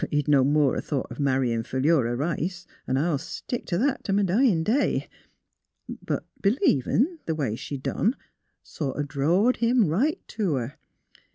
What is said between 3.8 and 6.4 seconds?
t' m' dyin' day. But